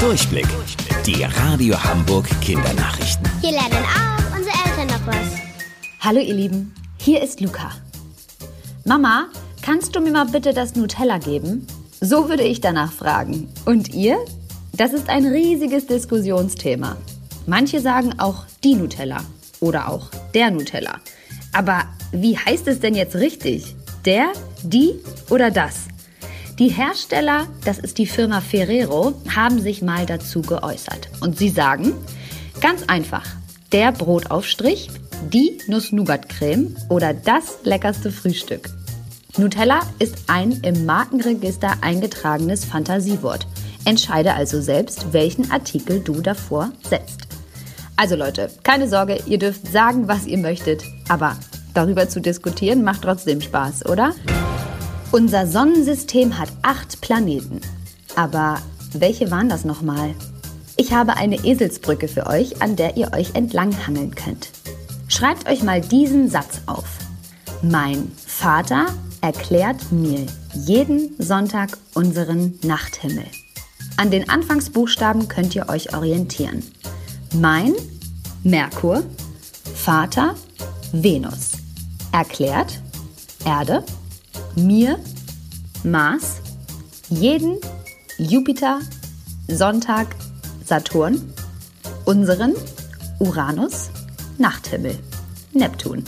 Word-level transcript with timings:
Durchblick. 0.00 0.46
Die 1.06 1.22
Radio 1.22 1.82
Hamburg 1.82 2.28
Kindernachrichten. 2.42 3.26
Hier 3.40 3.52
lernen 3.52 3.84
auch 3.84 4.36
unsere 4.36 4.54
Eltern 4.66 4.88
noch 4.88 5.06
was. 5.06 5.40
Hallo 6.00 6.20
ihr 6.20 6.34
Lieben, 6.34 6.74
hier 6.98 7.22
ist 7.22 7.40
Luca. 7.40 7.70
Mama, 8.84 9.28
kannst 9.62 9.96
du 9.96 10.00
mir 10.00 10.12
mal 10.12 10.26
bitte 10.26 10.52
das 10.52 10.74
Nutella 10.74 11.16
geben? 11.16 11.66
So 12.00 12.28
würde 12.28 12.42
ich 12.42 12.60
danach 12.60 12.92
fragen. 12.92 13.48
Und 13.64 13.94
ihr? 13.94 14.18
Das 14.74 14.92
ist 14.92 15.08
ein 15.08 15.24
riesiges 15.26 15.86
Diskussionsthema. 15.86 16.98
Manche 17.46 17.80
sagen 17.80 18.18
auch 18.18 18.44
die 18.64 18.74
Nutella 18.74 19.24
oder 19.60 19.88
auch 19.88 20.10
der 20.34 20.50
Nutella. 20.50 21.00
Aber 21.54 21.84
wie 22.12 22.36
heißt 22.36 22.68
es 22.68 22.80
denn 22.80 22.94
jetzt 22.94 23.16
richtig? 23.16 23.74
Der, 24.04 24.28
die 24.62 25.00
oder 25.30 25.50
das? 25.50 25.88
Die 26.58 26.68
Hersteller, 26.68 27.46
das 27.66 27.78
ist 27.78 27.98
die 27.98 28.06
Firma 28.06 28.40
Ferrero, 28.40 29.12
haben 29.34 29.60
sich 29.60 29.82
mal 29.82 30.06
dazu 30.06 30.40
geäußert. 30.40 31.10
Und 31.20 31.36
sie 31.36 31.50
sagen, 31.50 31.92
ganz 32.62 32.84
einfach, 32.86 33.26
der 33.72 33.92
Brotaufstrich, 33.92 34.88
die 35.30 35.58
Nuss-Nougat-Creme 35.66 36.74
oder 36.88 37.12
das 37.12 37.58
leckerste 37.64 38.10
Frühstück. 38.10 38.70
Nutella 39.36 39.80
ist 39.98 40.16
ein 40.28 40.52
im 40.62 40.86
Markenregister 40.86 41.74
eingetragenes 41.82 42.64
Fantasiewort. 42.64 43.46
Entscheide 43.84 44.32
also 44.32 44.62
selbst, 44.62 45.12
welchen 45.12 45.50
Artikel 45.50 46.00
du 46.00 46.22
davor 46.22 46.72
setzt. 46.88 47.28
Also 47.96 48.16
Leute, 48.16 48.50
keine 48.62 48.88
Sorge, 48.88 49.18
ihr 49.26 49.38
dürft 49.38 49.70
sagen, 49.70 50.08
was 50.08 50.26
ihr 50.26 50.38
möchtet, 50.38 50.84
aber 51.10 51.36
darüber 51.74 52.08
zu 52.08 52.22
diskutieren 52.22 52.82
macht 52.82 53.02
trotzdem 53.02 53.42
Spaß, 53.42 53.84
oder? 53.86 54.14
Unser 55.12 55.46
Sonnensystem 55.46 56.36
hat 56.36 56.48
acht 56.62 57.00
Planeten. 57.00 57.60
Aber 58.16 58.58
welche 58.92 59.30
waren 59.30 59.48
das 59.48 59.64
nochmal? 59.64 60.14
Ich 60.76 60.92
habe 60.92 61.16
eine 61.16 61.44
Eselsbrücke 61.44 62.08
für 62.08 62.26
euch, 62.26 62.60
an 62.60 62.76
der 62.76 62.96
ihr 62.96 63.12
euch 63.12 63.34
entlanghangeln 63.34 64.14
könnt. 64.14 64.50
Schreibt 65.08 65.48
euch 65.48 65.62
mal 65.62 65.80
diesen 65.80 66.28
Satz 66.28 66.60
auf. 66.66 66.98
Mein 67.62 68.10
Vater 68.26 68.86
erklärt 69.20 69.90
mir 69.92 70.26
jeden 70.52 71.14
Sonntag 71.18 71.78
unseren 71.94 72.58
Nachthimmel. 72.62 73.24
An 73.96 74.10
den 74.10 74.28
Anfangsbuchstaben 74.28 75.28
könnt 75.28 75.54
ihr 75.54 75.68
euch 75.68 75.94
orientieren. 75.94 76.62
Mein 77.32 77.74
Merkur, 78.42 79.02
Vater 79.74 80.34
Venus. 80.92 81.52
Erklärt 82.12 82.80
Erde, 83.44 83.84
mir 84.56 84.98
Mars, 85.84 86.40
jeden 87.08 87.58
Jupiter, 88.18 88.80
Sonntag, 89.48 90.16
Saturn, 90.64 91.32
unseren 92.04 92.54
Uranus, 93.20 93.90
Nachthimmel, 94.38 94.98
Neptun. 95.52 96.02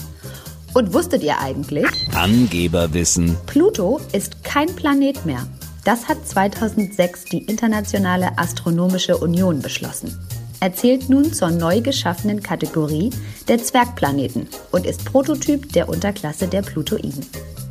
Und 0.73 0.93
wusstet 0.93 1.23
ihr 1.23 1.39
eigentlich? 1.39 1.85
Angeberwissen. 2.13 3.37
Pluto 3.47 3.99
ist 4.11 4.43
kein 4.43 4.67
Planet 4.75 5.25
mehr. 5.25 5.47
Das 5.85 6.07
hat 6.07 6.27
2006 6.27 7.25
die 7.25 7.43
Internationale 7.45 8.37
Astronomische 8.37 9.17
Union 9.17 9.61
beschlossen. 9.61 10.15
Er 10.59 10.73
zählt 10.73 11.09
nun 11.09 11.31
zur 11.31 11.51
neu 11.51 11.81
geschaffenen 11.81 12.43
Kategorie 12.43 13.11
der 13.47 13.59
Zwergplaneten 13.59 14.47
und 14.71 14.85
ist 14.85 15.05
Prototyp 15.05 15.71
der 15.71 15.87
Unterklasse 15.87 16.47
der 16.47 16.61
Plutoiden. 16.61 17.25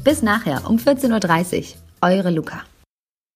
Bis 0.08 0.22
nachher 0.22 0.62
um 0.66 0.78
14.30 0.78 1.58
Uhr. 1.58 1.64
Eure 2.00 2.30
Luca. 2.30 2.62